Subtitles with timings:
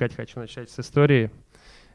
[0.00, 1.30] Катя, хочу начать с истории.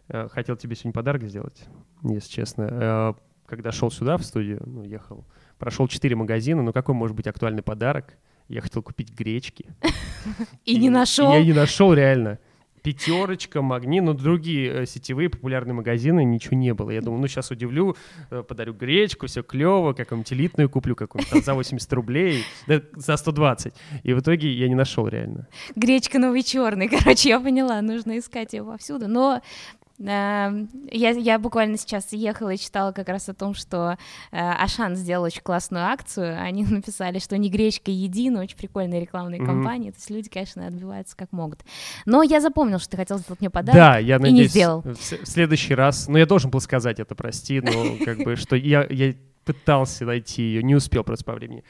[0.09, 1.65] Э, хотел тебе сегодня подарок сделать,
[2.03, 2.67] если честно.
[2.69, 3.13] Э,
[3.47, 5.25] когда шел сюда, в студию, ну, ехал,
[5.57, 8.13] прошел четыре магазина, ну какой может быть актуальный подарок?
[8.47, 9.65] Я хотел купить гречки.
[10.65, 11.33] И не нашел?
[11.33, 12.37] Я не нашел реально.
[12.85, 16.91] Пятерочка, Магни, но другие э, сетевые популярные магазины ничего не было.
[16.91, 17.95] Я думал, ну сейчас удивлю,
[18.29, 23.73] э, подарю гречку, все клево, какую-нибудь элитную куплю, какую-нибудь за 80 рублей, да, за 120.
[24.03, 25.47] И в итоге я не нашел реально.
[25.75, 29.07] Гречка новый черный, короче, я поняла, нужно искать его повсюду.
[29.07, 29.41] Но
[29.97, 33.97] я, я буквально сейчас ехала и читала как раз о том, что
[34.31, 36.41] э, Ашан сделал очень классную акцию.
[36.41, 39.45] Они написали, что не гречка едина, очень прикольная рекламная mm-hmm.
[39.45, 39.91] кампания.
[39.91, 41.61] То есть люди, конечно, отбиваются как могут.
[42.05, 43.75] Но я запомнил, что ты хотел сделать мне подарок.
[43.75, 44.81] Да, я надеюсь, и не сделал.
[44.81, 46.07] В, следующий раз.
[46.07, 48.85] Ну, я должен был сказать это, прости, но как бы, что я
[49.45, 51.63] пытался найти ее, не успел просто по времени.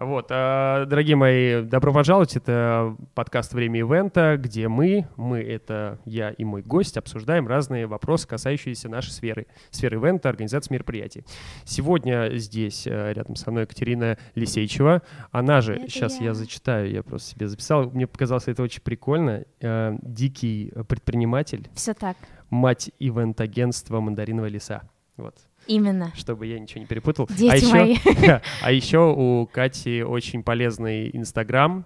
[0.00, 2.34] Вот, а, дорогие мои, добро пожаловать.
[2.34, 8.26] Это подкаст «Время ивента», где мы, мы— это я и мой гость, обсуждаем разные вопросы,
[8.26, 11.26] касающиеся нашей сферы, сферы ивента, организации мероприятий.
[11.66, 15.02] Сегодня здесь э, рядом со мной Екатерина Лисейчева.
[15.32, 16.28] Она же, это сейчас я.
[16.28, 19.44] я зачитаю, я просто себе записал, мне показалось это очень прикольно.
[19.60, 21.68] Э, дикий предприниматель.
[21.74, 22.16] Все так.
[22.48, 24.80] Мать ивент-агентства «Мандариновая леса».
[25.18, 25.34] Вот.
[25.70, 26.12] Именно.
[26.16, 27.28] Чтобы я ничего не перепутал.
[27.30, 27.96] Дети а еще, мои.
[28.62, 31.84] а еще у Кати очень полезный Инстаграм,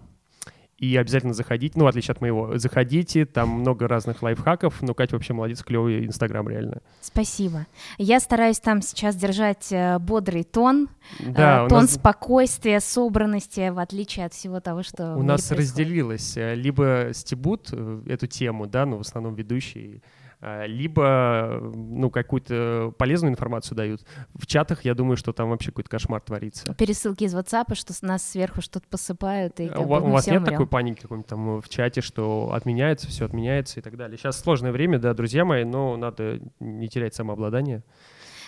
[0.78, 5.14] и обязательно заходите, ну, в отличие от моего, заходите, там много разных лайфхаков, но Катя
[5.14, 6.80] вообще молодец, клевый Инстаграм, реально.
[7.00, 7.66] Спасибо.
[7.96, 10.88] Я стараюсь там сейчас держать э, бодрый тон,
[11.20, 11.94] да, э, тон нас...
[11.94, 15.60] спокойствия, собранности, в отличие от всего того, что У нас происходит.
[15.60, 20.00] разделилось, э, либо стебут э, эту тему, да, но в основном ведущие а,
[20.40, 24.04] либо ну, какую-то полезную информацию дают.
[24.34, 26.74] В чатах я думаю, что там вообще какой-то кошмар творится.
[26.74, 29.60] Пересылки из WhatsApp, что нас сверху что-то посыпают.
[29.60, 30.52] И а у, у вас нет умрем.
[30.52, 34.18] такой паники какой-нибудь там в чате, что отменяется, все отменяется и так далее?
[34.18, 37.82] Сейчас сложное время, да, друзья мои, но надо не терять самообладание.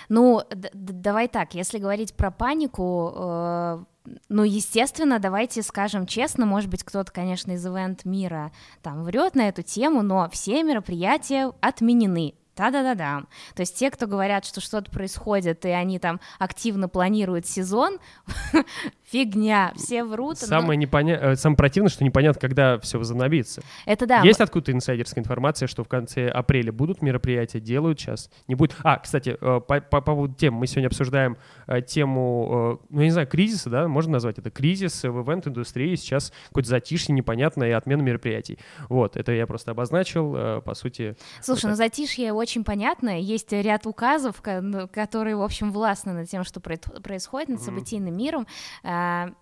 [0.09, 3.85] Ну, давай так, если говорить про панику, э
[4.29, 8.53] ну, естественно, давайте скажем честно, может быть, кто-то, конечно, из ивент мира
[8.83, 12.35] там врет на эту тему, но все мероприятия отменены.
[12.57, 13.25] Да-да-да-да.
[13.55, 17.99] То есть те, кто говорят, что что-то происходит, и они там активно планируют сезон,
[19.11, 20.39] фигня, все врут.
[20.39, 20.83] Самое, но...
[20.83, 21.19] непоня...
[21.21, 23.63] Э, самое противное, что непонятно, когда все возобновится.
[23.85, 24.23] Это да.
[24.23, 28.77] Есть откуда-то инсайдерская информация, что в конце апреля будут мероприятия, делают сейчас, не будет.
[28.83, 31.37] А, кстати, э, по, по поводу тем, мы сегодня обсуждаем
[31.67, 36.33] э, тему, ну, я не знаю, кризиса, да, можно назвать это кризис в ивент-индустрии, сейчас
[36.49, 38.59] какое-то затишье непонятное и отмена мероприятий.
[38.89, 41.17] Вот, это я просто обозначил, по сути.
[41.41, 46.45] Слушай, вот ну затишье очень понятно, есть ряд указов, которые, в общем, властны над тем,
[46.45, 48.17] что происходит, над событийным mm-hmm.
[48.17, 48.47] миром,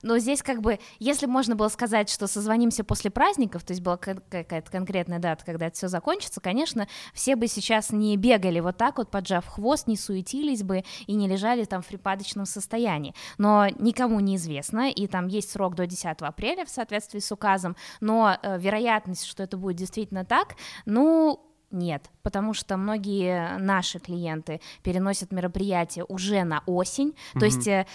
[0.03, 3.97] но здесь как бы, если можно было сказать, что созвонимся после праздников, то есть была
[3.97, 8.98] какая-то конкретная дата, когда это все закончится, конечно, все бы сейчас не бегали вот так
[8.98, 13.14] вот, поджав хвост, не суетились бы и не лежали там в припадочном состоянии.
[13.38, 17.76] Но никому не известно, и там есть срок до 10 апреля в соответствии с указом,
[18.00, 20.56] но э, вероятность, что это будет действительно так,
[20.87, 21.41] ну,
[21.74, 27.38] нет, потому что многие наши клиенты переносят мероприятия уже на осень, mm-hmm.
[27.38, 27.68] то есть...
[27.68, 27.86] Э,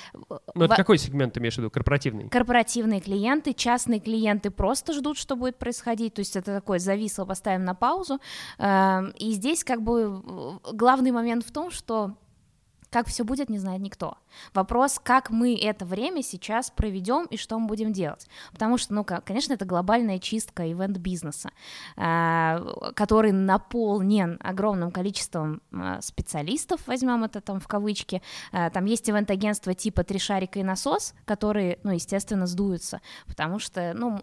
[0.53, 0.78] ну, это в...
[0.78, 1.72] какой сегмент ты имеешь в виду?
[1.72, 2.29] Корпоративный?
[2.29, 7.63] Корпоративные клиенты, частные клиенты просто ждут, что будет происходить, то есть это такое зависло, поставим
[7.63, 8.19] на паузу,
[8.57, 10.22] эм, и здесь как бы
[10.73, 12.16] главный момент в том, что
[12.89, 14.17] как все будет, не знает никто.
[14.53, 18.27] Вопрос, как мы это время сейчас проведем и что мы будем делать.
[18.51, 21.51] Потому что, ну, конечно, это глобальная чистка ивент-бизнеса,
[21.97, 28.22] а, который наполнен огромным количеством а, специалистов, возьмем это там в кавычки.
[28.51, 33.94] А, там есть ивент-агентства типа «Три шарика и насос», которые, ну, естественно, сдуются, потому что,
[33.95, 34.19] ну,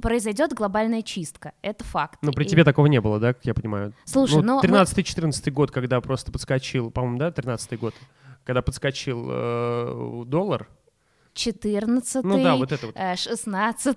[0.00, 2.18] произойдет глобальная чистка, это факт.
[2.22, 2.48] Но при и...
[2.48, 3.92] тебе такого не было, да, как я понимаю?
[4.04, 4.60] Слушай, ну...
[4.60, 5.52] 13-14 мы...
[5.52, 7.94] год, когда просто подскочил, по-моему, да, 13 год,
[8.44, 10.68] когда подскочил э, доллар,
[11.34, 12.94] 14 ну, да, вот это вот.
[12.96, 13.96] 16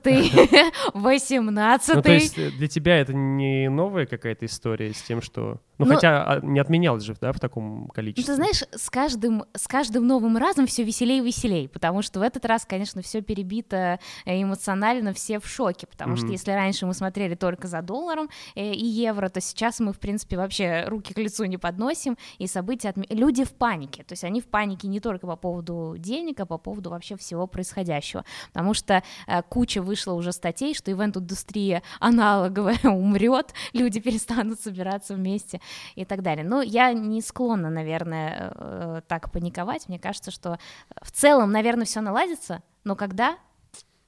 [0.93, 5.59] 18 Ну, то есть э, для тебя это не новая какая-то история с тем, что...
[5.77, 8.23] Ну, ну хотя а, не отменялось же, да, в таком количестве.
[8.23, 12.19] Ну, ты знаешь, с каждым, с каждым новым разом все веселее и веселее, потому что
[12.19, 16.17] в этот раз, конечно, все перебито э, эмоционально, все в шоке, потому mm-hmm.
[16.17, 19.99] что если раньше мы смотрели только за долларом э, и евро, то сейчас мы, в
[19.99, 22.89] принципе, вообще руки к лицу не подносим, и события...
[22.89, 23.03] Отм...
[23.09, 26.57] Люди в панике, то есть они в панике не только по поводу денег, а по
[26.57, 28.23] поводу вообще всего происходящего,
[28.53, 35.59] потому что э, куча вышла уже статей, что ивент-индустрия аналоговая умрет, люди перестанут собираться вместе
[35.95, 36.45] и так далее.
[36.45, 39.87] Но я не склонна, наверное, э, так паниковать.
[39.87, 40.59] Мне кажется, что
[41.01, 43.37] в целом, наверное, все наладится, но когда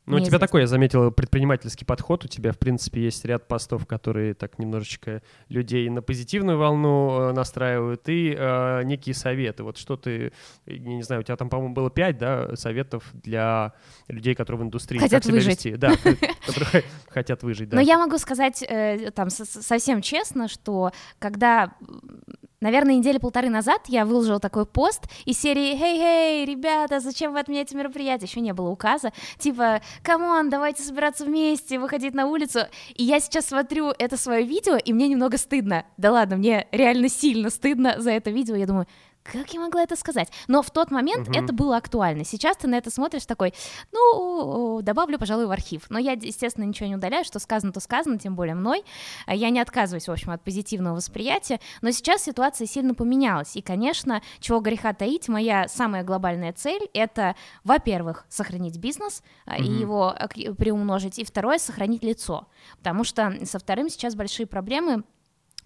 [0.08, 2.24] Ну, у тебя такой, я заметил, предпринимательский подход.
[2.24, 7.34] У тебя, в принципе, есть ряд постов, которые так немножечко людей на позитивную волну э,
[7.34, 9.64] настраивают, и э, некие советы.
[9.64, 10.32] Вот что ты,
[10.66, 13.74] я не знаю, у тебя там, по-моему, было пять, да, советов для
[14.08, 15.66] людей, которые в индустрии хотят как выжить.
[15.66, 15.76] Вести.
[15.76, 15.92] Да,
[16.46, 17.76] которые хотят выжить, да.
[17.76, 21.74] Но я могу сказать э, там совсем честно, что когда
[22.60, 27.78] Наверное, недели полторы назад я выложила такой пост из серии «Хей-хей, ребята, зачем вы отменяете
[27.78, 29.14] мероприятие?» Еще не было указа.
[29.38, 32.62] Типа «Come on, давайте собираться вместе, выходить на улицу».
[32.96, 35.86] И я сейчас смотрю это свое видео, и мне немного стыдно.
[35.98, 38.56] Да ладно, мне реально сильно стыдно за это видео.
[38.56, 38.88] Я думаю,
[39.32, 40.32] как я могла это сказать?
[40.48, 41.38] Но в тот момент угу.
[41.38, 42.24] это было актуально.
[42.24, 43.54] Сейчас ты на это смотришь такой,
[43.92, 45.84] ну, добавлю, пожалуй, в архив.
[45.90, 48.84] Но я, естественно, ничего не удаляю, что сказано, то сказано, тем более мной.
[49.28, 51.60] Я не отказываюсь, в общем, от позитивного восприятия.
[51.82, 53.56] Но сейчас ситуация сильно поменялась.
[53.56, 59.62] И, конечно, чего греха таить, моя самая глобальная цель— это, во-первых, сохранить бизнес угу.
[59.62, 60.16] и его
[60.58, 62.48] приумножить, и второе— сохранить лицо.
[62.78, 65.04] Потому что со вторым сейчас большие проблемы—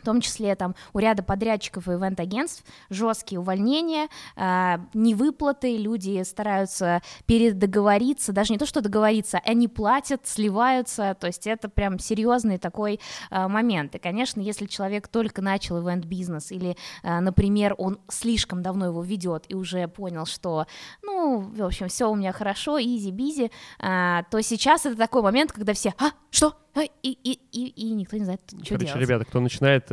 [0.02, 7.02] в том числе там у ряда подрядчиков и event-агентств жесткие увольнения, э, невыплаты, люди стараются
[7.26, 13.00] передоговориться, даже не то, что договориться, они платят, сливаются, то есть это прям серьезный такой
[13.30, 13.96] э, момент.
[13.96, 19.46] И, конечно, если человек только начал event-бизнес или, э, например, он слишком давно его ведет
[19.50, 20.66] и уже понял, что,
[21.04, 25.74] ну, в общем, все у меня хорошо, easy-peasy, э, то сейчас это такой момент, когда
[25.74, 29.02] все, а, что, и, и, и, и никто не знает, что Короче, делать.
[29.02, 29.91] ребята, кто начинает,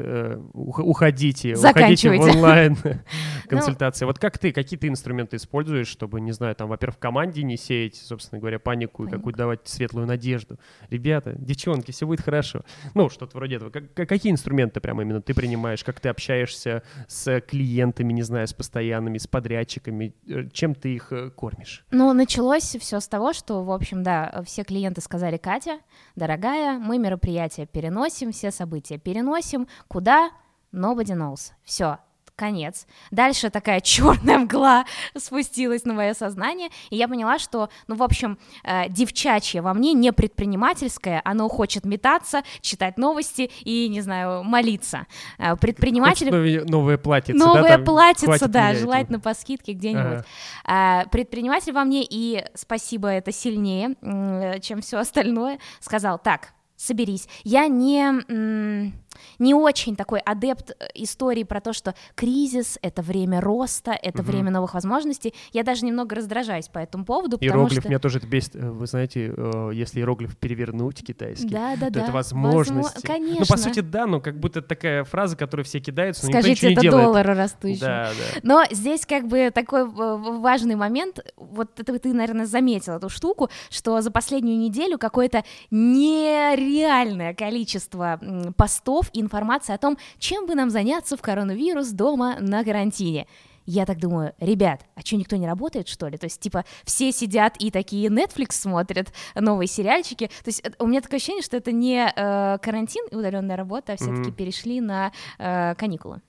[0.52, 2.76] уходите, уходите в онлайн
[3.48, 4.04] консультации.
[4.04, 7.56] Вот как ты, какие ты инструменты используешь, чтобы, не знаю, там, во-первых, в команде не
[7.56, 10.58] сеять, собственно говоря, панику и какую-то давать светлую надежду.
[10.90, 12.64] Ребята, девчонки, все будет хорошо.
[12.94, 13.70] Ну, что-то вроде этого.
[13.70, 15.84] какие инструменты прямо именно ты принимаешь?
[15.84, 20.14] Как ты общаешься с клиентами, не знаю, с постоянными, с подрядчиками?
[20.26, 21.84] Э, чем ты их э, кормишь?
[21.90, 25.78] Ну, началось все с того, что, в общем, да, все клиенты сказали, Катя,
[26.16, 29.68] дорогая, мы мероприятие переносим, все события переносим.
[29.88, 30.30] Куда?
[30.72, 31.52] Nobody knows.
[31.64, 31.98] Все,
[32.38, 32.86] конец.
[33.10, 34.84] Дальше такая черная мгла
[35.16, 39.92] спустилась на мое сознание, и я поняла, что, ну, в общем, э, девчачье во мне
[39.92, 45.06] не предпринимательское, оно хочет метаться, читать новости и, не знаю, молиться.
[45.38, 46.30] Э, предприниматель...
[46.30, 50.24] Новые, новое платьице, Новое да, платьице, да, желательно по скидке где-нибудь.
[50.64, 51.02] Ага.
[51.04, 57.28] Э, предприниматель во мне, и спасибо, это сильнее, э, чем все остальное, сказал, так, соберись.
[57.42, 58.94] Я не
[59.38, 64.30] не очень такой адепт э, истории про то, что кризис— это время роста, это угу.
[64.30, 65.34] время новых возможностей.
[65.52, 67.88] Я даже немного раздражаюсь по этому поводу, Иероглиф что...
[67.88, 68.56] меня тоже это бесит.
[68.56, 72.02] Э, вы знаете, э, если иероглиф перевернуть китайский, да, да, то да.
[72.04, 72.94] это возможности.
[72.94, 73.08] Возможно...
[73.08, 73.40] Конечно.
[73.40, 76.80] Ну, по сути, да, но как будто такая фраза, которую все кидаются, но Скажите, никто
[76.80, 77.80] это не доллары растущие.
[77.80, 78.40] Да, да.
[78.42, 84.00] Но здесь как бы такой важный момент, вот это ты, наверное, заметил эту штуку, что
[84.00, 88.20] за последнюю неделю какое-то нереальное количество
[88.56, 93.26] постов и информации о том, чем бы нам заняться в коронавирус дома на карантине.
[93.70, 96.16] Я так думаю, ребят, а что, никто не работает, что ли?
[96.16, 100.28] То есть, типа, все сидят и такие Netflix смотрят, новые сериальчики.
[100.42, 103.96] То есть, у меня такое ощущение, что это не э, карантин и удаленная работа, а
[103.96, 104.32] все-таки mm-hmm.
[104.32, 106.22] перешли на э, каникулы.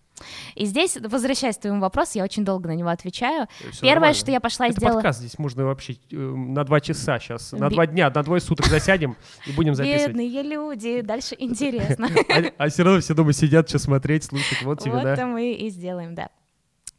[0.56, 3.48] И здесь, возвращаясь к твоему вопросу, я очень долго на него отвечаю.
[3.72, 4.14] Все Первое, нормально.
[4.16, 4.96] что я пошла и Это сделала...
[4.96, 7.76] подкаст здесь можно вообще э, на два часа сейчас, на Би...
[7.76, 10.16] два дня, на двое суток засядем и будем записывать.
[10.16, 12.10] Бедные люди, дальше интересно.
[12.30, 15.16] А, а все равно все дома сидят, что смотреть, слушать, вот тебе, да?
[15.16, 16.30] Вот мы и сделаем, да.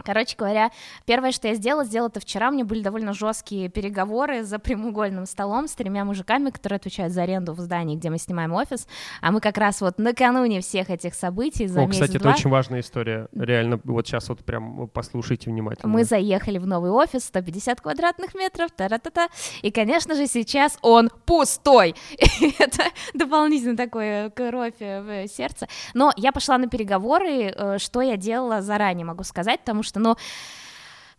[0.04, 0.70] Короче говоря,
[1.06, 2.48] первое, что я сделала, сделала это вчера.
[2.48, 7.22] У меня были довольно жесткие переговоры за прямоугольным столом с тремя мужиками, которые отвечают за
[7.22, 8.86] аренду в здании, где мы снимаем офис.
[9.20, 12.80] А мы как раз вот накануне всех этих событий за О, кстати, это очень важная
[12.80, 13.28] история.
[13.34, 15.92] Реально, вот сейчас вот прям послушайте внимательно.
[15.92, 19.28] Мы заехали в новый офис, 150 квадратных метров, та-та-та.
[19.62, 21.94] И, конечно же, сейчас он пустой.
[22.58, 25.66] это дополнительно такое кровь в сердце.
[25.94, 30.00] Но я пошла на переговоры, э, что я делала заранее, могу сказать, потому что что,
[30.00, 30.16] а,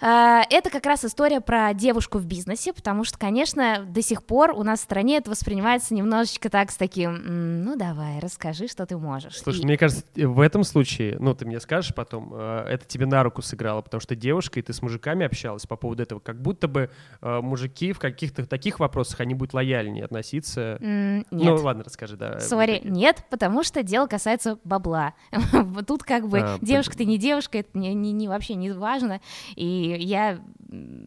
[0.02, 4.64] это как раз история про девушку в бизнесе, потому что, конечно, до сих пор у
[4.64, 9.38] нас в стране это воспринимается немножечко так с таким, ну давай, расскажи, что ты можешь.
[9.38, 9.66] Слушай, и...
[9.66, 13.42] мне кажется, в этом случае, ну ты мне скажешь потом, э, это тебе на руку
[13.42, 16.90] сыграло, потому что девушка, и ты с мужиками общалась по поводу этого, как будто бы
[17.22, 20.78] э, мужики в каких-то таких вопросах, они будут лояльнее относиться.
[20.82, 21.26] Mm, нет.
[21.32, 22.40] Ну ладно, расскажи, да.
[22.40, 25.14] Сори, нет, потому что дело касается бабла.
[25.88, 29.22] Тут как бы а, девушка ты не девушка, это не, не, не вообще не важно,
[29.56, 30.40] и я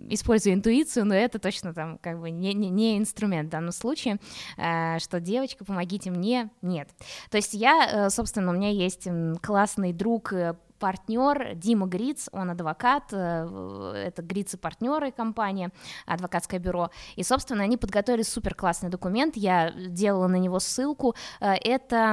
[0.09, 4.19] использую интуицию, но это точно там как бы не, не, не инструмент в данном случае,
[4.59, 6.89] э, что девочка, помогите мне, нет.
[7.31, 9.09] То есть я, э, собственно, у меня есть
[9.43, 15.71] классный друг, э, партнер Дима Гриц, он адвокат, это Гриц и партнеры компания,
[16.05, 22.13] адвокатское бюро, и, собственно, они подготовили супер классный документ, я делала на него ссылку, это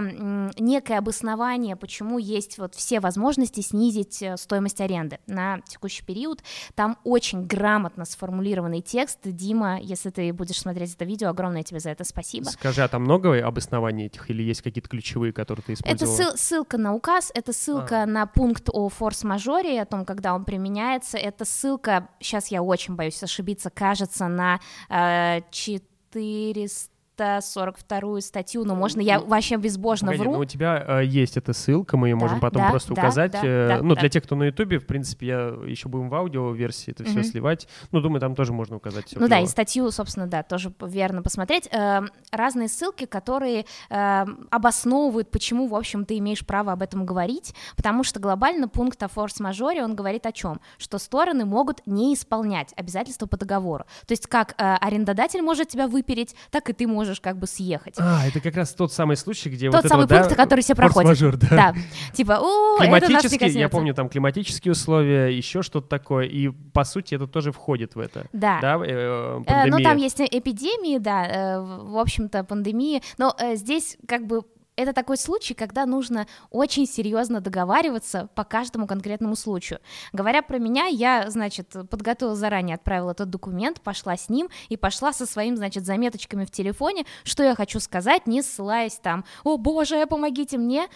[0.58, 6.42] некое обоснование, почему есть вот все возможности снизить стоимость аренды на текущий период,
[6.74, 11.90] там очень грамотно сформулированный текст, Дима, если ты будешь смотреть это видео, огромное тебе за
[11.90, 12.46] это спасибо.
[12.46, 16.14] Скажи, а там много обоснований этих или есть какие-то ключевые, которые ты использовала?
[16.14, 18.06] Это ссыл, ссылка на указ, это ссылка а.
[18.06, 23.22] на пункт о форс-мажоре, о том, когда он применяется, это ссылка, сейчас я очень боюсь
[23.24, 26.91] ошибиться, кажется, на э, 400
[27.22, 30.34] 342 статью, но можно я вообще безбожно Погоди, вру.
[30.34, 33.02] Ну, у тебя э, есть эта ссылка, мы ее да, можем потом да, просто да,
[33.02, 33.32] указать.
[33.32, 34.02] Да, э, да, ну, да.
[34.02, 37.24] для тех, кто на Ютубе, в принципе, я еще будем в аудио-версии это все угу.
[37.24, 37.68] сливать.
[37.92, 39.20] Ну, думаю, там тоже можно указать все.
[39.20, 41.70] Ну да, и статью, собственно, да, тоже верно посмотреть.
[41.72, 42.02] Э,
[42.32, 48.04] разные ссылки, которые э, обосновывают, почему, в общем, ты имеешь право об этом говорить, потому
[48.04, 50.60] что глобально пункт о форс-мажоре, он говорит о чем?
[50.78, 53.86] Что стороны могут не исполнять обязательства по договору.
[54.08, 57.72] То есть как э, арендодатель может тебя выпереть, так и ты можешь как бы съехать
[57.72, 57.96] ехать.
[57.98, 60.62] А, это как раз тот самый случай, где тот вот самый это, пункт, да, который
[60.62, 61.40] все проходят.
[61.40, 61.48] да.
[61.50, 61.76] да.
[62.14, 67.28] Типа, о, климатические, я помню, там климатические условия, еще что-то такое, и по сути это
[67.28, 68.26] тоже входит в это.
[68.34, 68.60] Да.
[68.62, 73.98] Да, э, э, ну там есть эпидемии, да, э, в общем-то пандемии, но э, здесь
[74.08, 74.42] как бы
[74.76, 79.80] это такой случай, когда нужно очень серьезно договариваться по каждому конкретному случаю.
[80.14, 85.14] Говоря про меня, я, значит, подготовила заранее, отправила этот документ, пошла с ним и пошла
[85.14, 90.06] со своим, значит, заметочками в телефоне, что я хочу сказать, не ссылаясь там, о боже,
[90.08, 90.88] помогите мне.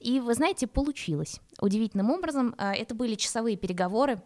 [0.00, 1.40] И, вы знаете, получилось.
[1.60, 4.20] Удивительным образом, э, это были часовые переговоры,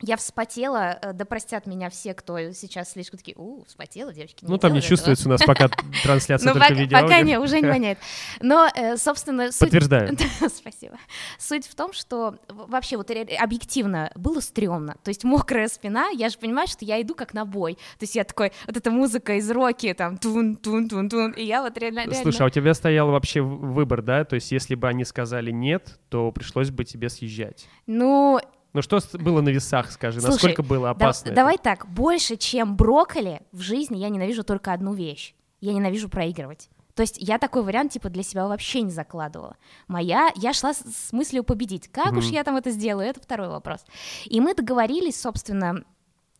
[0.00, 4.44] я вспотела, э, да простят меня все, кто сейчас слишком такие, у, вспотела, девочки.
[4.46, 5.68] Ну, там не чувствуется у нас пока
[6.02, 7.00] трансляция ну, только видео.
[7.00, 7.98] Пока не, уже не воняет.
[8.40, 9.60] Но, э, собственно, суть...
[9.60, 10.16] Подтверждаю.
[10.54, 10.98] Спасибо.
[11.38, 14.96] Суть в том, что вообще вот объективно было стрёмно.
[15.02, 17.74] То есть мокрая спина, я же понимаю, что я иду как на бой.
[17.98, 22.12] То есть я такой, вот эта музыка из роки, там, тун-тун-тун-тун, и я вот реально...
[22.14, 24.24] Слушай, а у тебя стоял вообще выбор, да?
[24.24, 27.66] То есть если бы они сказали нет, то пришлось бы тебе съезжать.
[27.86, 28.40] Ну,
[28.72, 31.30] ну что было на весах, скажи, Слушай, насколько было опасно?
[31.30, 35.34] Да, давай так, больше, чем брокколи в жизни я ненавижу только одну вещь.
[35.60, 36.68] Я ненавижу проигрывать.
[36.94, 39.56] То есть я такой вариант типа для себя вообще не закладывала.
[39.86, 41.88] Моя, я шла с, с мыслью победить.
[41.88, 42.18] Как mm-hmm.
[42.18, 43.84] уж я там это сделаю, это второй вопрос.
[44.24, 45.84] И мы договорились, собственно,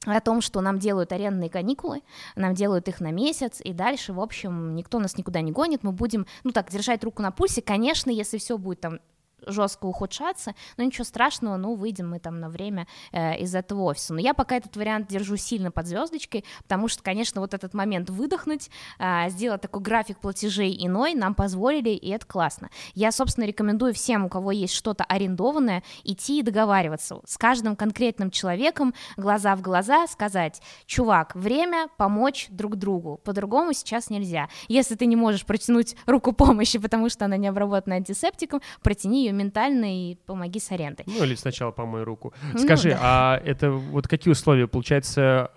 [0.05, 2.03] о том, что нам делают арендные каникулы,
[2.35, 5.93] нам делают их на месяц, и дальше, в общем, никто нас никуда не гонит, мы
[5.93, 8.99] будем, ну так, держать руку на пульсе, конечно, если все будет там
[9.49, 14.15] жестко ухудшаться, но ничего страшного, ну, выйдем мы там на время э, из этого офиса.
[14.15, 18.11] Но я пока этот вариант держу сильно под звездочкой, потому что, конечно, вот этот момент
[18.11, 22.71] выдохнуть, э, сделать такой график платежей иной нам позволили, и это классно.
[22.95, 28.31] Я, собственно, рекомендую всем, у кого есть что-то арендованное, идти и договариваться с каждым конкретным
[28.31, 34.49] человеком, глаза в глаза, сказать, чувак, время помочь друг другу, по-другому сейчас нельзя.
[34.69, 39.33] Если ты не можешь протянуть руку помощи, потому что она не обработана антисептиком, протяни ее
[39.39, 41.05] ментально и помоги с арендой.
[41.07, 42.33] Ну или сначала помой руку.
[42.53, 42.99] Ну, Скажи, да.
[43.01, 44.67] а это вот какие условия?
[44.67, 45.51] Получается,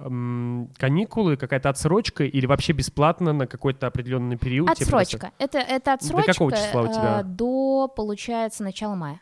[0.77, 4.69] каникулы, какая-то отсрочка или вообще бесплатно на какой-то определенный период?
[4.69, 5.31] Отсрочка.
[5.37, 7.19] Это, это отсрочка до какого числа у тебя?
[7.21, 9.19] Э, до, получается, начала мая.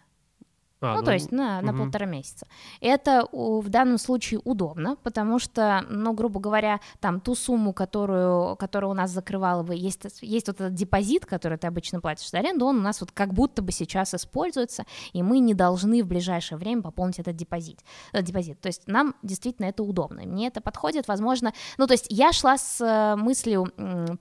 [0.81, 1.83] А, ну, ну, то есть на, на угу.
[1.83, 2.47] полтора месяца.
[2.79, 8.91] Это в данном случае удобно, потому что, ну, грубо говоря, там ту сумму, которую, которую
[8.91, 12.65] у нас закрывала бы, есть, есть вот этот депозит, который ты обычно платишь за аренду,
[12.65, 16.57] он у нас вот как будто бы сейчас используется, и мы не должны в ближайшее
[16.57, 17.79] время пополнить этот депозит.
[18.13, 18.61] Этот депозит.
[18.61, 20.21] То есть нам действительно это удобно.
[20.21, 21.53] Мне это подходит, возможно.
[21.77, 23.67] Ну, то есть я шла с э, мыслью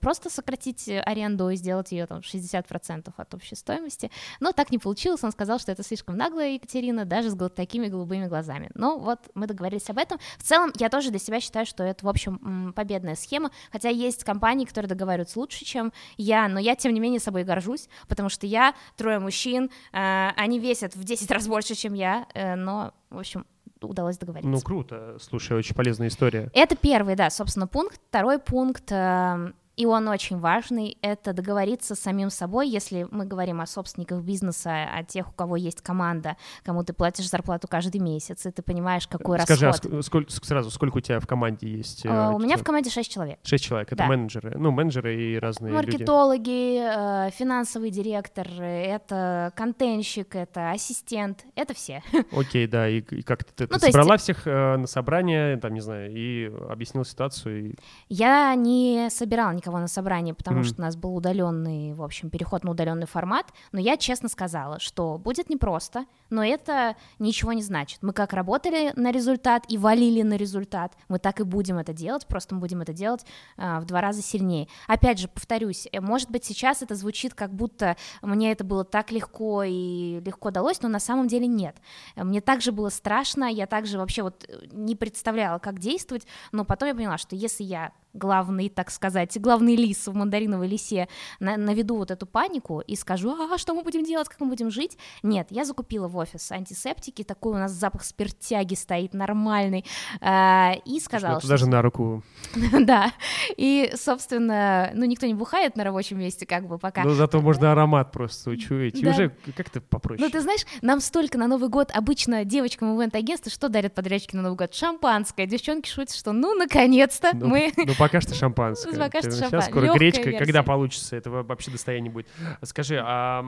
[0.01, 4.11] просто сократить аренду и сделать ее там 60% от общей стоимости,
[4.41, 5.23] но так не получилось.
[5.23, 8.69] Он сказал, что это слишком нагло, Екатерина, даже с такими голубыми глазами.
[8.73, 10.19] Но вот мы договорились об этом.
[10.37, 14.23] В целом, я тоже для себя считаю, что это, в общем, победная схема, хотя есть
[14.23, 18.45] компании, которые договариваются лучше, чем я, но я, тем не менее, собой горжусь, потому что
[18.47, 23.19] я, трое мужчин, э, они весят в 10 раз больше, чем я, э, но, в
[23.19, 23.45] общем,
[23.81, 24.49] удалось договориться.
[24.49, 25.17] Ну, круто.
[25.21, 26.49] Слушай, очень полезная история.
[26.53, 27.99] Это первый, да, собственно, пункт.
[28.09, 33.61] Второй пункт э, и он очень важный, это договориться с самим собой, если мы говорим
[33.61, 38.45] о собственниках бизнеса, о тех, у кого есть команда, кому ты платишь зарплату каждый месяц,
[38.45, 39.85] и ты понимаешь, какой Скажи, расход.
[39.85, 42.05] Скажи, а сколько, сразу, сколько у тебя в команде есть?
[42.05, 43.39] Uh, у меня в команде 6 человек.
[43.43, 44.07] 6 человек, это да.
[44.07, 47.27] менеджеры, ну, менеджеры и разные Маркетологи, люди.
[47.27, 52.03] Э, финансовый директор, это контентщик, это ассистент, это все.
[52.33, 54.25] Окей, да, и, и как ты, ты ну, собрала есть...
[54.25, 57.69] всех э, на собрание, там, не знаю, и объяснила ситуацию?
[57.69, 57.75] И...
[58.09, 60.65] Я не собирала никого никого на собрании, потому Мгм.
[60.65, 63.45] что у нас был удаленный, в общем, переход на удаленный формат.
[63.71, 67.99] Но я честно сказала, что будет непросто, но это ничего не значит.
[68.01, 72.25] Мы как работали на результат и валили на результат, мы так и будем это делать,
[72.27, 73.25] просто мы будем это делать
[73.57, 74.67] а, в два раза сильнее.
[74.87, 79.11] Опять же, повторюсь, э, может быть, сейчас это звучит как будто мне это было так
[79.11, 81.75] легко и легко далось, но на самом деле нет.
[82.15, 86.65] Э, Мне также было страшно, я также вообще вот э, не представляла, как действовать, но
[86.65, 91.07] потом я поняла, что если я главный, так сказать, главный лис в мандариновой лисе
[91.39, 94.71] на- наведу вот эту панику и скажу, а что мы будем делать, как мы будем
[94.71, 94.97] жить?
[95.23, 99.85] Нет, я закупила в офис антисептики, такой у нас запах спиртяги стоит нормальный,
[100.21, 102.23] а, и Ну, сказала, что даже на руку.
[102.79, 103.11] да.
[103.57, 107.03] И, собственно, ну, никто не бухает на рабочем месте, как бы пока.
[107.03, 108.95] Но зато можно аромат просто учуять.
[108.99, 110.23] И уже как-то попроще.
[110.25, 114.41] Ну, ты знаешь, нам столько на Новый год обычно девочкам ивент-агентства что дарят подрядчики на
[114.41, 114.73] Новый год?
[114.73, 115.45] Шампанское.
[115.45, 117.71] Девчонки шутят, что ну, наконец-то Ну, мы...
[117.77, 118.97] ну, пока что шампанское.
[118.97, 120.31] Пока что Сейчас шампан- скоро гречка.
[120.31, 122.27] Когда получится, этого вообще достояния будет.
[122.63, 123.45] Скажи, а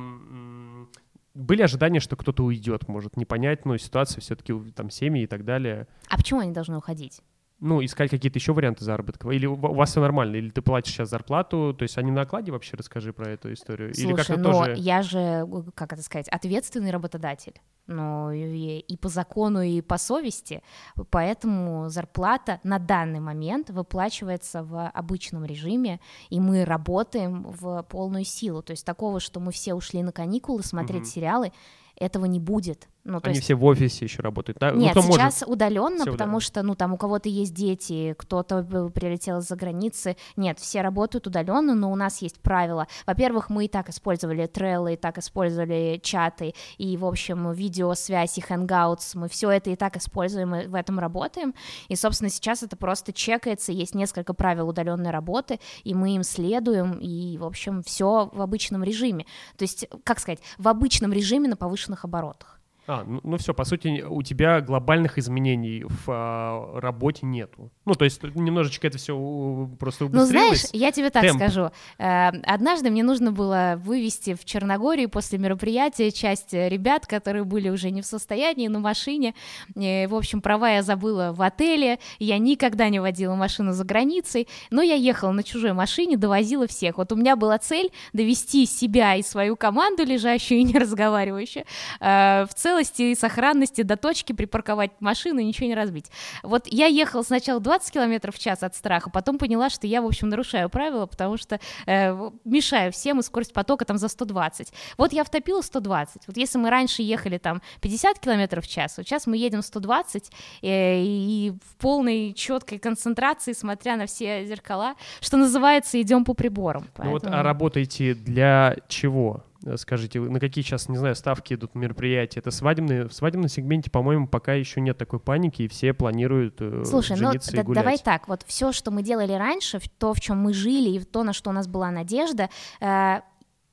[1.33, 5.87] были ожидания, что кто-то уйдет, может, непонятную ситуацию, все-таки там семьи и так далее.
[6.09, 7.21] А почему они должны уходить?
[7.61, 9.29] Ну, искать какие-то еще варианты заработка.
[9.29, 12.51] Или у вас все нормально, или ты платишь сейчас зарплату, то есть они на окладе
[12.51, 13.91] вообще расскажи про эту историю.
[13.91, 14.75] или Слушай, как-то но тоже...
[14.77, 17.53] я же, как это сказать, ответственный работодатель.
[17.85, 20.63] Ну, и, и по закону, и по совести.
[21.11, 25.99] Поэтому зарплата на данный момент выплачивается в обычном режиме,
[26.31, 28.63] и мы работаем в полную силу.
[28.63, 31.09] То есть такого, что мы все ушли на каникулы смотреть Мгм.
[31.09, 31.51] сериалы,
[31.95, 32.87] этого не будет.
[33.03, 34.71] Ну, Они есть все в офисе еще работают, да?
[34.71, 35.13] Ну, Нет, может.
[35.13, 36.39] сейчас удаленно, Всё потому удаленно.
[36.39, 40.17] что, ну, там у кого-то есть дети, кто-то прилетел из-за границы.
[40.35, 42.87] Нет, все работают удаленно, но у нас есть правила.
[43.07, 48.41] Во-первых, мы и так использовали треллы, и так использовали чаты, и, в общем, видеосвязь и
[48.41, 51.55] hangouts, мы все это и так используем, и в этом работаем.
[51.87, 56.99] И, собственно, сейчас это просто чекается, есть несколько правил удаленной работы, и мы им следуем,
[56.99, 59.25] и, в общем, все в обычном режиме.
[59.57, 62.60] То есть, как сказать, в обычном режиме на повышенных оборотах.
[62.91, 67.71] А, ну, ну все, по сути, у тебя глобальных изменений в а, работе нету.
[67.85, 70.81] Ну, то есть немножечко это все просто Ну, знаешь, убыстрилось.
[70.81, 71.37] я тебе так темп.
[71.41, 71.71] скажу.
[71.97, 77.91] Э, Однажды мне нужно было вывести в Черногории после мероприятия часть ребят, которые были уже
[77.91, 79.35] не в состоянии, на машине.
[79.73, 81.97] В общем, права я забыла в отеле.
[82.19, 86.97] Я никогда не водила машину за границей, но я ехала на чужой машине, довозила всех.
[86.97, 91.63] Вот у меня была цель довести себя и свою команду, лежащую и не разговаривающую,
[92.01, 96.11] э, в целости и сохранности до точки припарковать машину и ничего не разбить.
[96.43, 100.05] Вот я ехала сначала 20 километров в час от страха, потом поняла, что я, в
[100.05, 104.73] общем, нарушаю правила, потому что э, мешаю всем, и скорость потока там за 120.
[104.97, 106.27] Вот я втопила 120.
[106.27, 110.31] Вот если мы раньше ехали там 50 километров в час, вот сейчас мы едем 120,
[110.61, 116.87] э, и в полной четкой концентрации, смотря на все зеркала, что называется, идем по приборам.
[116.97, 119.43] Ну вот, а Поэтому- работаете для чего?
[119.65, 122.39] Э, Скажите, на какие сейчас, не знаю, ставки идут мероприятия?
[122.39, 126.83] Это свадебные, в свадебном сегменте, по-моему, пока еще нет такой паники, и все планируют э,
[126.85, 127.83] Слушай, ну жениться и да- гулять.
[127.83, 131.05] давай так, вот все, что мы делали раньше, то, в чем мы жили, и в
[131.05, 133.21] то, на что у нас была надежда, э,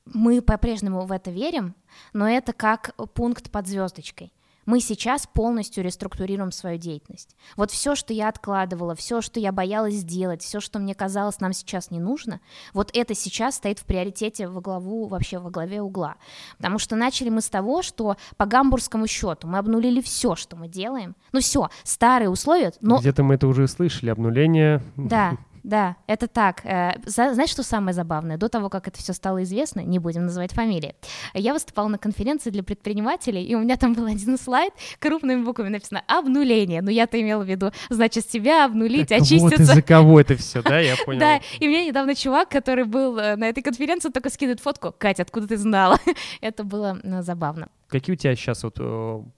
[0.05, 1.75] мы по-прежнему в это верим,
[2.13, 4.33] но это как пункт под звездочкой.
[4.69, 7.35] Мы сейчас полностью реструктурируем свою деятельность.
[7.57, 11.53] Вот все, что я откладывала, все, что я боялась сделать, все, что мне казалось нам
[11.53, 12.39] сейчас не нужно,
[12.71, 16.17] вот это сейчас стоит в приоритете во главу, вообще во главе угла.
[16.57, 20.67] Потому что начали мы с того, что по гамбургскому счету мы обнулили все, что мы
[20.67, 21.15] делаем.
[21.31, 24.83] Ну все, старые условия, но Где-то мы это уже слышали, обнуление.
[24.95, 26.65] да, да, это так.
[26.65, 28.37] Э, Знаешь, что самое забавное?
[28.37, 30.95] До того, как это все стало известно, не будем называть фамилии,
[31.33, 35.69] я выступала на конференции для предпринимателей, и у меня там был один слайд, крупными буквами
[35.69, 36.81] написано «обнуление».
[36.81, 39.63] Ну, я-то имела в виду, значит, себя обнулить, Так Вот очиститься.
[39.63, 41.19] из-за кого это все, да, я понял.
[41.19, 44.93] Да, и мне недавно чувак, который был э, на этой конференции, только скидывает фотку.
[44.97, 45.97] Катя, откуда ты знала?
[46.41, 47.69] Это было э, забавно.
[47.87, 48.75] Какие у тебя сейчас вот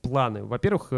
[0.01, 0.43] планы?
[0.43, 0.89] Во-первых,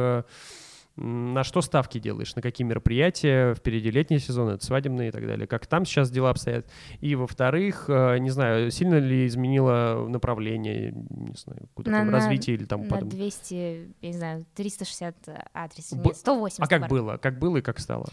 [0.95, 2.35] на что ставки делаешь?
[2.35, 3.55] На какие мероприятия?
[3.55, 5.47] Впереди летний сезон, это свадебные и так далее.
[5.47, 6.67] Как там сейчас дела обстоят?
[7.01, 12.13] И во-вторых, э, не знаю, сильно ли изменило направление, не знаю, куда На- там, на-
[12.13, 13.09] развитие или там На подобное?
[13.17, 15.15] 200, я не знаю, 360
[15.53, 16.59] адресов, Б- нет, 180.
[16.59, 16.97] А как пардон.
[16.99, 17.17] было?
[17.17, 18.07] Как было и как стало?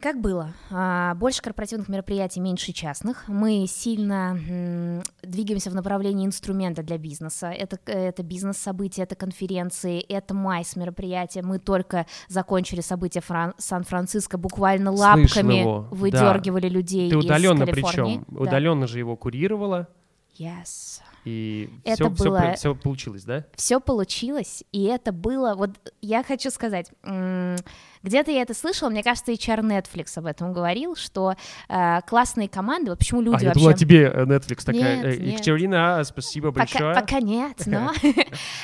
[0.00, 0.54] Как было?
[0.70, 3.28] А, Больше корпоративных мероприятий, меньше частных.
[3.28, 7.48] Мы сильно двигаемся в направлении инструмента для бизнеса.
[7.50, 11.42] Это, это бизнес-события, это конференции, это майс мероприятия.
[11.42, 18.18] Мы только закончили события Фран- Сан-Франциско, буквально лапками выдергивали людей Ты из удаленно Калифорнии.
[18.18, 18.40] причем, Да.
[18.42, 19.88] удаленно же его курировала.
[20.38, 21.00] Yes.
[21.26, 23.44] И Это все, было- все, получилось, да?
[23.54, 26.90] Все получилось, и это было, вот я хочу сказать,
[28.02, 31.34] где-то я это слышала, мне кажется, HR Netflix об этом говорил, что
[31.68, 33.60] э, классные команды, вот почему люди а, я вообще...
[33.60, 34.96] думала, тебе э, Netflix такая.
[34.96, 35.32] Нет, э, нет.
[35.34, 36.94] Екатерина, спасибо Пока, большое.
[36.94, 37.92] пока нет, но...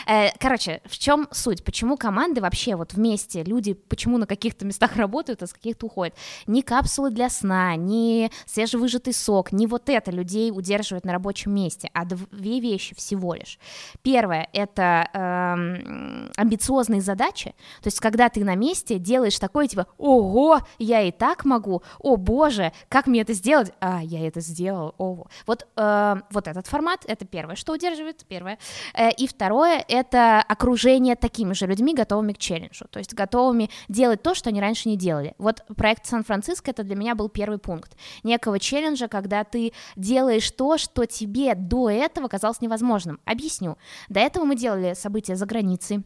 [0.06, 1.64] Э, Короче, в чем суть?
[1.64, 6.14] Почему команды вообще вот вместе, люди почему на каких-то местах работают, а с каких-то уходят?
[6.46, 11.90] Ни капсулы для сна, ни свежевыжатый сок, ни вот это людей удерживает на рабочем месте,
[11.92, 13.58] а две вещи всего лишь.
[14.02, 20.60] Первое— это эм, амбициозные задачи, то есть когда ты на месте делаешь такое, типа, ого,
[20.78, 23.72] я и так могу, о боже, как мне это сделать?
[23.80, 25.28] А, я это сделал, ого.
[25.46, 28.58] Вот, э, вот этот формат, это первое, что удерживает, первое.
[28.94, 34.22] Э, и второе, это окружение такими же людьми, готовыми к челленджу, то есть готовыми делать
[34.22, 35.34] то, что они раньше не делали.
[35.38, 40.78] Вот проект Сан-Франциско, это для меня был первый пункт некого челленджа, когда ты делаешь то,
[40.78, 43.20] что тебе до этого казалось невозможным.
[43.24, 43.76] Объясню.
[44.08, 46.04] До этого мы делали события за границей,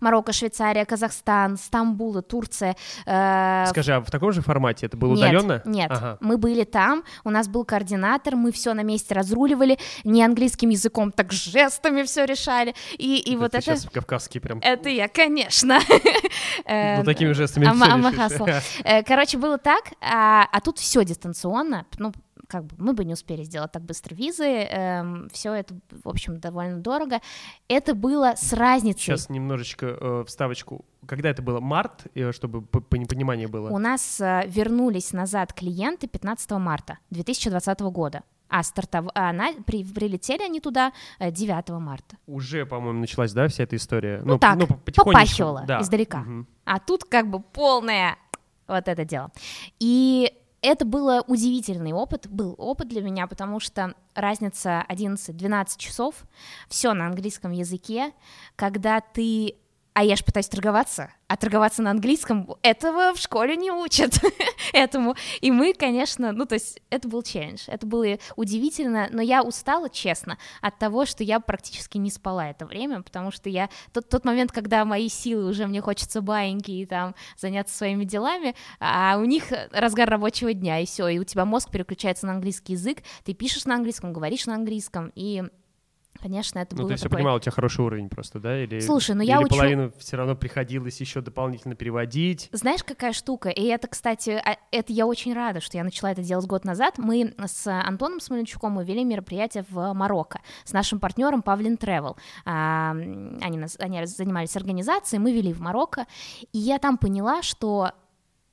[0.00, 2.76] Марокко, Швейцария, Казахстан, Стамбул, и Турция.
[3.06, 5.62] э, Скажи, а в таком же формате это было нет, удаленно?
[5.64, 6.18] Нет, Ага.
[6.20, 11.12] мы были там, у нас был координатор, мы все на месте разруливали, не английским языком,
[11.12, 12.74] так жестами все решали.
[12.98, 13.76] И, и вот ты это...
[13.76, 14.58] сейчас кавказский прям.
[14.62, 15.78] Это я, конечно.
[16.64, 18.64] Э, Ну, такими жестами решишь.
[18.84, 22.12] Э, Короче, было так, а, а тут все дистанционно, ну,
[22.52, 24.68] как бы мы бы не успели сделать так быстро визы,
[25.32, 27.20] все это, в общем, довольно дорого.
[27.66, 29.00] Это было с разницей.
[29.00, 30.84] Сейчас немножечко э, вставочку.
[31.06, 31.60] Когда это было?
[31.60, 33.70] Март, э, чтобы п- пони- понимание было.
[33.70, 38.22] У нас э, вернулись назад клиенты 15 марта 2020 года.
[38.50, 39.06] А, стартов...
[39.14, 39.52] а она...
[39.66, 42.16] при- прилетели они туда э, 9 марта.
[42.26, 44.20] Уже, по-моему, началась, да, вся эта история?
[44.24, 45.80] Ну так, по- потихонечку, попахивало да.
[45.80, 46.18] издалека.
[46.18, 46.46] Мгм.
[46.66, 48.18] А тут как бы полное
[48.68, 49.30] вот это дело.
[49.80, 56.14] И это было удивительный опыт, был опыт для меня, потому что разница 11-12 часов,
[56.68, 58.12] все на английском языке,
[58.56, 59.56] когда ты
[59.94, 64.20] а я же пытаюсь торговаться, а торговаться на английском этого в школе не учат.
[64.74, 65.14] Этому.
[65.40, 69.88] И мы, конечно, ну то есть это был челлендж, это было удивительно, но я устала,
[69.88, 74.26] честно, от того, что я практически не спала это время, потому что я тот, тот
[74.26, 79.24] момент, когда мои силы уже мне хочется баиньки и там заняться своими делами, а у
[79.24, 83.32] них разгар рабочего дня, и все, и у тебя мозг переключается на английский язык, ты
[83.32, 85.44] пишешь на английском, говоришь на английском, и
[86.22, 87.16] Конечно, это Ну, было ты все такой...
[87.18, 88.62] понимал, у тебя хороший уровень просто, да?
[88.62, 92.48] Или, Слушай, ну или я учу- половину все равно приходилось еще дополнительно переводить.
[92.52, 93.48] Знаешь, какая штука?
[93.48, 96.98] И это, кстати, а, это я очень рада, что я начала это делать год назад.
[96.98, 102.16] Мы с Антоном Смоленчуком мы вели мероприятие в Марокко с нашим партнером Павлин Travel.
[102.44, 106.06] А, Они, нас, они занимались организацией, мы вели в Марокко.
[106.52, 107.90] И я там поняла, что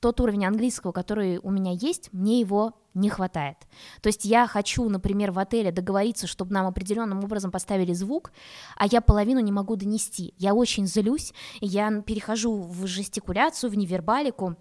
[0.00, 3.56] тот уровень английского, который у меня есть, мне его не хватает.
[4.00, 8.32] То есть я хочу, например, в отеле договориться, чтобы нам определенным образом поставили звук,
[8.76, 10.34] а я половину не могу донести.
[10.38, 14.56] Я очень злюсь, я перехожу в жестикуляцию, в невербалику,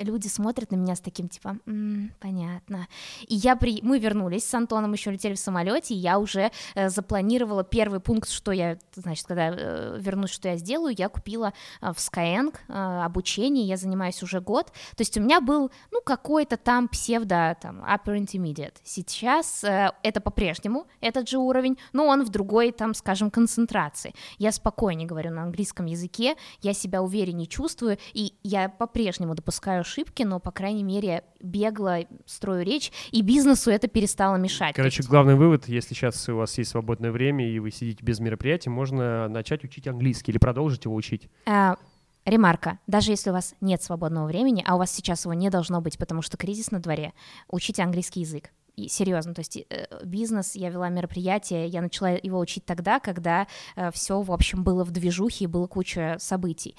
[0.00, 2.88] люди смотрят на меня с таким типа, «М, понятно.
[3.26, 3.80] И я при...
[3.82, 8.28] мы вернулись с Антоном, еще летели в самолете, и я уже э, запланировала первый пункт,
[8.30, 12.72] что я, значит, когда э, вернусь, что я сделаю, я купила э, в Skyeng э,
[13.04, 14.66] обучение, я занимаюсь уже год.
[14.66, 18.76] То есть у меня был, ну, какой-то там псевдо, там, upper intermediate.
[18.82, 24.14] Сейчас э, это по-прежнему этот же уровень, но он в другой, там, скажем, концентрации.
[24.38, 30.22] Я спокойнее говорю на английском языке, я себя увереннее чувствую, и я по-прежнему допускаю ошибки,
[30.22, 34.74] но, по крайней мере, бегло строю речь, и бизнесу это перестало мешать.
[34.74, 38.70] Короче, главный вывод, если сейчас у вас есть свободное время и вы сидите без мероприятий,
[38.70, 41.28] можно начать учить английский или продолжить его учить.
[41.46, 41.76] А,
[42.24, 45.80] Ремарка, даже если у вас нет свободного времени, а у вас сейчас его не должно
[45.80, 47.12] быть, потому что кризис на дворе,
[47.48, 48.50] учите английский язык.
[48.76, 53.46] И серьезно, то есть э, бизнес, я вела мероприятие, я начала его учить тогда, когда
[53.92, 56.76] все, в общем, было в движухе и было куча событий.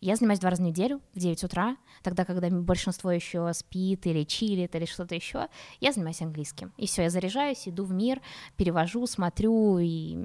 [0.00, 4.24] Я занимаюсь два раза в неделю в 9 утра, тогда, когда большинство еще спит или
[4.24, 5.48] чилит или что-то еще,
[5.80, 6.72] я занимаюсь английским.
[6.76, 8.20] И все, я заряжаюсь, иду в мир,
[8.56, 10.18] перевожу, смотрю, и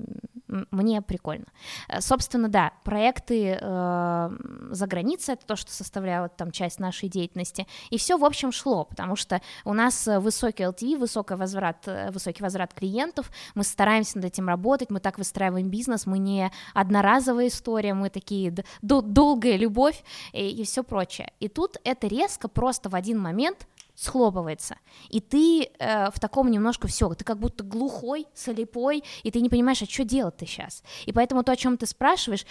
[0.47, 1.45] мне прикольно.
[1.88, 4.30] Э, Собственно, да, проекты э,
[4.71, 7.67] за границей это то, что составляло там часть нашей деятельности.
[7.89, 12.12] И все, в общем, шло, потому что у нас э, высокий LTV, высокий возврат, э,
[12.12, 17.47] высокий возврат клиентов, мы стараемся над этим работать, мы так выстраиваем бизнес, мы не одноразовая
[17.47, 21.32] история, мы такие долгая любовь и, и все прочее.
[21.39, 23.65] И тут это резко просто в один момент
[23.96, 24.76] схлопывается.
[25.10, 29.50] И ты э, в таком немножко все, ты как будто глухой, слепой, и ты не
[29.50, 30.84] понимаешь, а что делать-то сейчас.
[31.06, 32.46] И поэтому то, о чем ты спрашиваешь,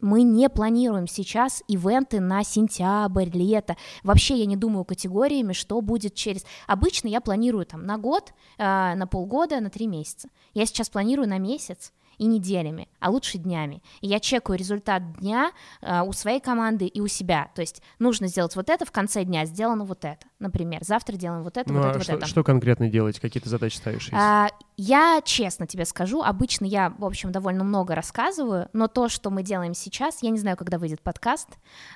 [0.00, 3.76] мы не планируем сейчас ивенты на сентябрь, лето.
[4.04, 6.44] Вообще я не думаю категориями, что будет через...
[6.68, 8.62] Обычно я планирую там на год, э,
[8.94, 10.28] на полгода, на три месяца.
[10.54, 13.82] Я сейчас планирую на месяц, и неделями, а лучше днями.
[14.00, 15.52] И я чекаю результат дня
[15.82, 17.50] э, у своей команды и у себя.
[17.54, 20.24] То есть нужно сделать вот это, в конце дня сделано вот это.
[20.38, 22.26] Например, завтра делаем вот это, ну, вот а это, что, вот это.
[22.28, 23.20] Что конкретно делать?
[23.20, 24.08] Какие-то задачи ставишь?
[24.12, 29.30] А, я честно тебе скажу, обычно я, в общем, довольно много рассказываю, но то, что
[29.30, 31.48] мы делаем сейчас, я не знаю, когда выйдет подкаст,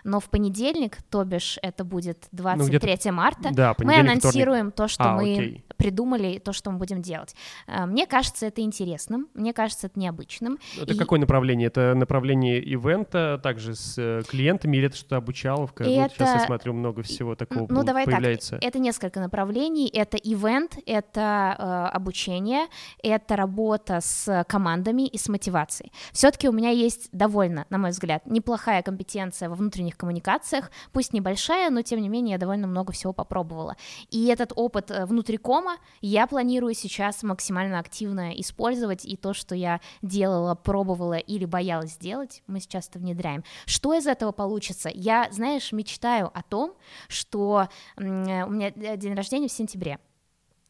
[0.03, 4.75] но в понедельник, то бишь это будет 23 ну, марта, да, мы анонсируем вторник.
[4.77, 5.65] то, что а, мы окей.
[5.77, 7.35] придумали, то, что мы будем делать.
[7.67, 10.59] А, мне кажется, это интересным, мне кажется, это необычным.
[10.81, 11.67] Это И- какое направление?
[11.67, 15.85] Это направление ивента, также с э, клиентами, или это что-то обучаловка?
[15.85, 18.53] Вот сейчас я Это- смотрю, много всего такого Ну, давай появляется.
[18.57, 19.89] так, это несколько направлений.
[19.89, 22.70] Это ивент, это э, обучение,
[23.03, 25.93] это работа с командами и с мотивацией.
[26.13, 31.71] Все-таки у меня есть довольно, на мой взгляд, неплохая компетенция во внутренних коммуникациях, пусть небольшая,
[31.71, 33.77] но тем не менее я довольно много всего попробовала.
[34.11, 39.81] И этот опыт э, внутрикома я планирую сейчас максимально активно использовать, и то, что я
[40.03, 43.45] делала, пробовала или боялась сделать, мы сейчас это внедряем.
[43.67, 44.91] Что из этого получится?
[44.93, 46.75] Я, знаешь, мечтаю о том,
[47.09, 48.03] что э,
[48.45, 49.99] у меня э, день рождения в сентябре,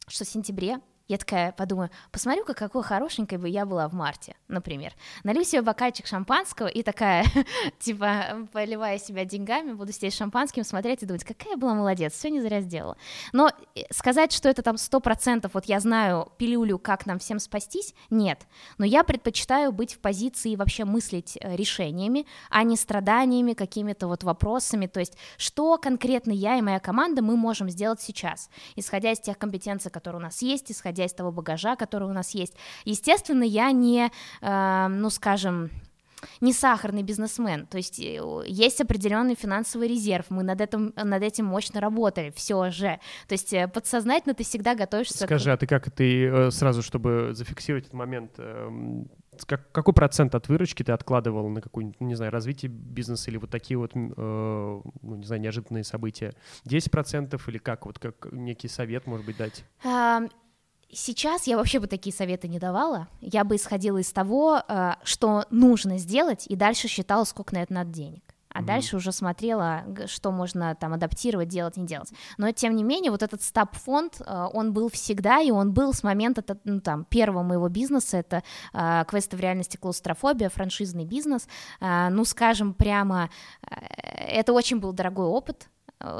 [0.07, 0.79] что в сентябре
[1.11, 4.93] я такая подумаю, посмотрю-ка, какой хорошенькой бы я была в марте, например.
[5.25, 7.25] Налью себе бокальчик шампанского и такая,
[7.79, 12.29] типа, поливая себя деньгами, буду сидеть шампанским, смотреть и думать, какая я была молодец, все
[12.29, 12.95] не зря сделала.
[13.33, 17.39] Но э, сказать, что это там сто процентов, вот я знаю пилюлю, как нам всем
[17.39, 18.47] спастись, нет.
[18.77, 24.23] Но я предпочитаю быть в позиции вообще мыслить э, решениями, а не страданиями, какими-то вот
[24.23, 29.19] вопросами, то есть что конкретно я и моя команда мы можем сделать сейчас, исходя из
[29.19, 32.55] тех компетенций, которые у нас есть, исходя из того багажа, который у нас есть.
[32.85, 34.11] Естественно, я не,
[34.41, 35.69] э, ну, скажем,
[36.39, 41.45] не сахарный бизнесмен, то есть э, есть определенный финансовый резерв, мы над этим, над этим
[41.45, 45.65] мощно работали, все же, то есть э, подсознательно ты всегда готовишься к- Скажи, а ты
[45.65, 49.09] как ты э, сразу, чтобы зафиксировать этот момент, эм,
[49.47, 53.49] как- какой процент от выручки ты откладывал на какую-нибудь, не знаю, развитие бизнеса или вот
[53.49, 54.83] такие вот, э, ну,
[55.15, 56.35] не знаю, неожиданные события?
[56.65, 57.87] 10% или как?
[57.87, 59.65] Вот как некий совет, может быть, дать?
[60.93, 63.07] Сейчас я вообще бы такие советы не давала.
[63.21, 67.73] Я бы исходила из того, э, что нужно сделать, и дальше считала, сколько на это
[67.73, 68.23] надо денег.
[68.53, 68.65] А Мгм.
[68.67, 72.11] дальше уже смотрела, что можно там адаптировать, делать, не делать.
[72.37, 76.03] Но тем не менее, вот этот стаб-фонд, э, он был всегда, и он был с
[76.03, 81.47] момента ну, там, первого моего бизнеса, это э, квесты в реальности клаустрофобия, франшизный бизнес.
[81.79, 83.29] Э, ну, скажем прямо,
[83.61, 83.75] э,
[84.27, 85.69] это очень был дорогой опыт,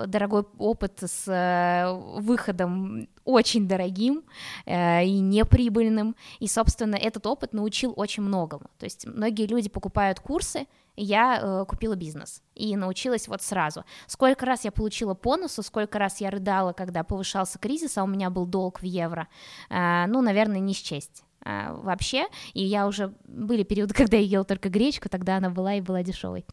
[0.08, 4.24] дорогой опыт с э, выходом очень дорогим
[4.65, 6.15] э, и неприбыльным.
[6.39, 8.70] И, собственно, этот опыт научил очень многому.
[8.78, 13.86] То есть многие люди покупают курсы, я э, купила бизнес и научилась вот сразу.
[14.08, 18.08] Сколько раз я получила по носу, сколько раз я рыдала, когда повышался кризис, а у
[18.08, 19.28] меня был долг в евро,
[19.70, 24.43] э, ну, наверное, не счесть э, вообще, и я уже, были периоды, когда я ела
[24.43, 26.45] только гречку, тогда она была и была дешевой.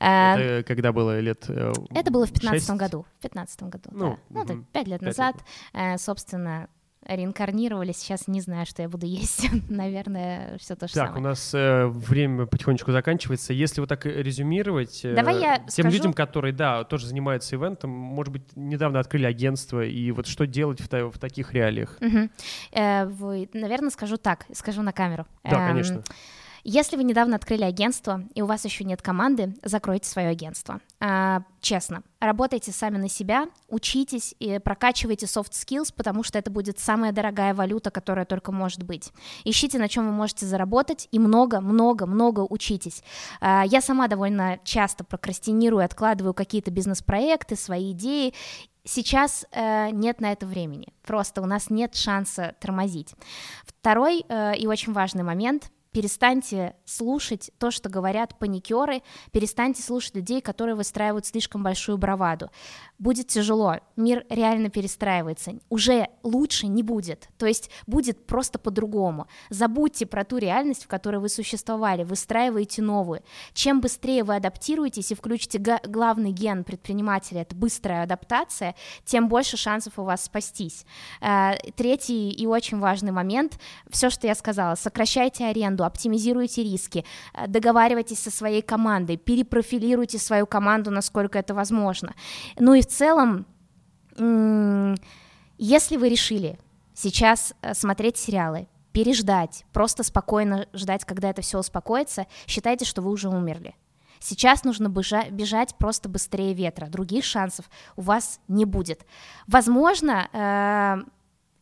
[0.00, 1.44] Э, Это когда было лет...
[1.48, 2.70] э, это было в 15 шесть?
[2.78, 3.06] году.
[3.18, 4.18] В 15 году, Ну, да.
[4.30, 4.54] Ну, это.
[4.54, 5.36] 5 лет Пять лет назад.
[5.72, 6.68] Э, собственно,
[7.06, 7.96] реинкарнировались.
[7.98, 9.46] Сейчас не знаю, что я буду есть.
[9.68, 11.24] Наверное, все то же Так, у самое.
[11.30, 13.52] нас э, время потихонечку заканчивается.
[13.52, 15.90] Если вот так э, резюмировать, э, Давай я тем скажу.
[15.96, 20.80] людям, которые, да, тоже занимаются ивентом, может быть, недавно открыли агентство, и вот что делать
[20.80, 21.96] в, в таких реалиях?
[22.00, 22.30] Мгм.
[22.72, 25.26] Э, вы, наверное, скажу так, скажу на камеру.
[25.44, 26.02] Да, Эм, конечно.
[26.66, 30.80] Если вы недавно открыли агентство, и у вас еще нет команды, закройте свое агентство.
[30.98, 36.78] А, честно, работайте сами на себя, учитесь и прокачивайте soft skills, потому что это будет
[36.78, 39.12] самая дорогая валюта, которая только может быть.
[39.44, 43.02] Ищите, на чем вы можете заработать, и много-много-много учитесь.
[43.42, 48.32] А, я сама довольно часто прокрастинирую, откладываю какие-то бизнес-проекты, свои идеи,
[48.86, 53.14] Сейчас э, нет на это времени, просто у нас нет шанса тормозить.
[53.64, 60.40] Второй э, и очень важный момент перестаньте слушать то, что говорят паникеры, перестаньте слушать людей,
[60.40, 62.50] которые выстраивают слишком большую браваду.
[62.98, 69.28] Будет тяжело, мир реально перестраивается, уже лучше не будет, то есть будет просто по-другому.
[69.50, 73.22] Забудьте про ту реальность, в которой вы существовали, выстраивайте новую.
[73.52, 79.98] Чем быстрее вы адаптируетесь и включите главный ген предпринимателя, это быстрая адаптация, тем больше шансов
[79.98, 80.86] у вас спастись.
[81.20, 87.46] Э, Третий и очень важный момент, все, что я сказала, сокращайте аренду, оптимизируйте риски, э,
[87.46, 92.14] договаривайтесь со своей командой, перепрофилируйте свою команду, насколько это возможно.
[92.58, 93.46] Ну и в целом,
[95.58, 96.58] Если вы решили
[96.94, 103.10] сейчас э, смотреть сериалы, переждать, просто спокойно ждать, когда это все успокоится, считайте, что вы
[103.10, 103.74] уже умерли.
[104.20, 106.86] Сейчас нужно бежать, просто быстрее ветра.
[106.86, 109.04] Других шансов у вас не будет.
[109.46, 111.10] Возможно, э,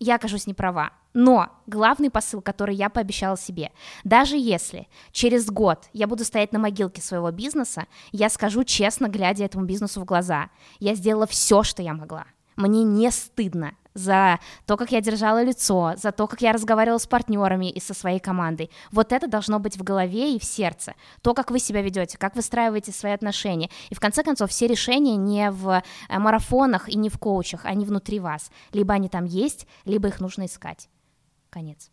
[0.03, 0.91] я окажусь не права.
[1.15, 3.71] Но главный посыл, который я пообещала себе,
[4.03, 9.45] даже если через год я буду стоять на могилке своего бизнеса, я скажу честно, глядя
[9.45, 12.25] этому бизнесу в глаза, я сделала все, что я могла.
[12.57, 17.07] Мне не стыдно за то, как я держала лицо, за то, как я разговаривала с
[17.07, 18.71] партнерами и со своей командой.
[18.91, 20.95] Вот это должно быть в голове и в сердце.
[21.23, 23.71] То, как вы себя ведете, как выстраиваете свои отношения.
[23.91, 27.85] И в конце концов, все решения не в э, марафонах и не в коучах, они
[27.85, 28.51] внутри вас.
[28.73, 30.89] Либо они там есть, либо их нужно искать.
[31.51, 31.91] Конец.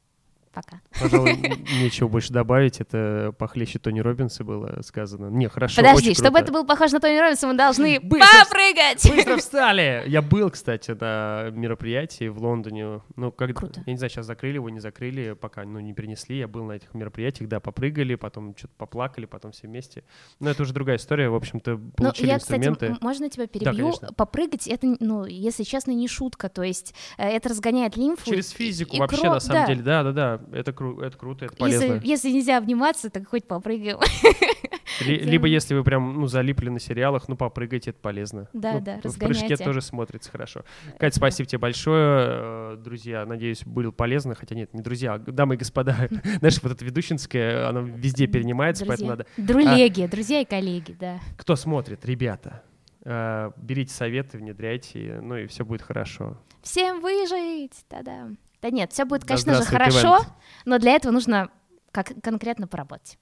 [0.63, 0.81] Пока.
[0.99, 1.35] Пожалуй,
[1.81, 2.81] нечего больше добавить.
[2.81, 5.27] Это похлеще Тони Робинса было сказано.
[5.29, 6.43] Не, хорошо, Подожди, чтобы круто.
[6.43, 9.09] это был похож на Тони Робинса, мы должны Быстро попрыгать!
[9.15, 10.03] Быстро встали!
[10.07, 13.01] Я был, кстати, на мероприятии в Лондоне.
[13.15, 13.81] Ну, когда, Круто.
[13.85, 16.37] я не знаю, сейчас закрыли его, не закрыли, пока, ну, не принесли.
[16.39, 20.03] Я был на этих мероприятиях, да, попрыгали, потом что-то поплакали, потом все вместе.
[20.39, 22.87] Но это уже другая история, в общем-то, Ну, получили я, инструменты.
[22.87, 23.71] кстати, можно тебя перебью?
[23.85, 24.13] конечно.
[24.13, 28.25] Попрыгать, это, ну, если честно, не шутка, то есть э, это разгоняет лимфу.
[28.25, 29.67] Через физику вообще, кро- на самом да.
[29.67, 31.93] деле, да-да-да, это, кру- это круто, это полезно.
[31.95, 33.97] Если, если нельзя обниматься, так хоть попрыгаем.
[35.05, 38.49] Либо если вы прям, ну, залипли на сериалах, ну, попрыгайте, это полезно.
[38.53, 40.63] Да, Ну, да, В прыжке тоже смотрится хорошо.
[40.97, 42.25] Катя, спасибо тебе большое.
[42.73, 44.35] Э, Друзья, надеюсь, было полезно.
[44.35, 46.09] Хотя нет, не друзья, а дамы и господа.
[46.39, 49.25] Знаешь, вот это ведущинское, оно везде перенимается, поэтому надо...
[49.37, 51.19] Друлеги, друзья и коллеги, да.
[51.37, 52.63] Кто смотрит, ребята,
[53.05, 56.37] э, берите советы, внедряйте, ну и все будет хорошо.
[56.61, 57.85] Всем выжить!
[57.89, 58.29] Да-да.
[58.61, 60.33] Да нет, все будет, Да конечно же, здравствует хорошо, ивент.
[60.65, 61.49] но для этого нужно
[61.91, 63.17] как конкретно поработать.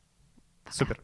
[0.70, 1.02] Супер.